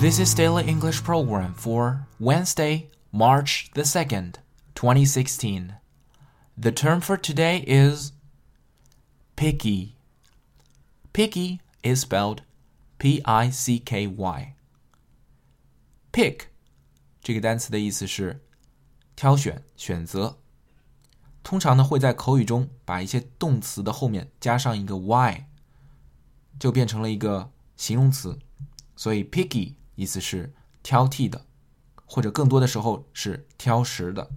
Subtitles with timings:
[0.00, 4.36] This is Daily English Program for Wednesday, March the 2nd,
[4.74, 5.74] 2016.
[6.56, 8.12] The term for today is
[9.36, 9.96] picky.
[11.12, 12.42] Picky is spelled
[12.98, 14.54] P I C K Y.
[16.12, 16.46] Pick
[17.22, 18.42] 这个单词的意思是
[19.14, 20.38] 挑选、选择。
[21.42, 25.46] 通常呢会在口语中把一些动词的后面加上一个 y，
[26.58, 28.38] 就变成了一个形容词。
[28.96, 31.44] 所以 picky 意思是挑剔的，
[32.04, 34.30] 或者更多的时候是挑食的。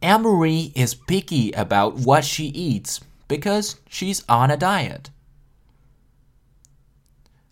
[0.00, 5.06] Amory is picky about what she eats because she's on a diet.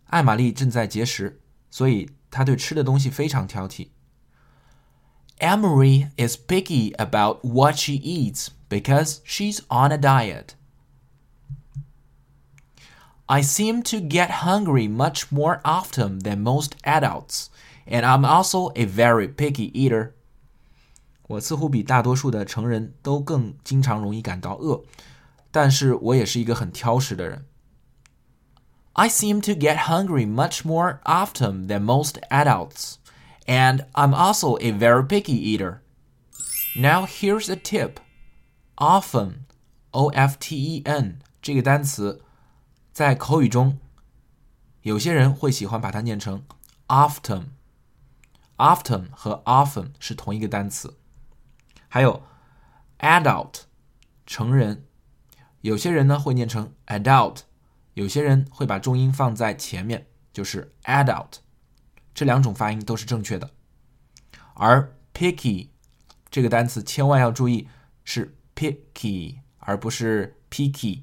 [0.07, 3.91] 艾玛丽正在节食，所以她对吃的东西非常挑剔。
[5.39, 10.49] Amory is picky about what she eats because she's on a diet.
[13.27, 17.47] I seem to get hungry much more often than most adults,
[17.87, 20.13] and I'm also a very picky eater.
[21.29, 24.83] 我似乎比大多数的成人都更经常容易感到饿，
[25.53, 27.47] 但是我也是一个很挑食的人。
[28.95, 32.97] I seem to get hungry much more often than most adults,
[33.47, 35.79] and I'm also a very picky eater.
[36.75, 38.01] Now here's a tip.
[38.75, 39.45] Often,
[39.93, 42.23] O-F-T-E-N 这个单词
[42.96, 43.78] 在口语中，
[44.84, 46.46] 有些人会喜欢把它念成
[46.88, 47.48] often。
[48.56, 50.96] often 和 often 是同一个单词。
[51.90, 52.24] 还有
[53.00, 53.64] adult
[54.26, 54.86] 成人，
[55.60, 57.40] 有些人呢会念成 adult，
[57.96, 61.40] 有些人会把重音放在前面，就是 adult。
[62.14, 63.52] 这两种发音都是正确的。
[64.54, 65.68] 而 picky
[66.32, 67.68] 这个单词千万要注意
[68.06, 71.02] 是 picky 而不是 picky，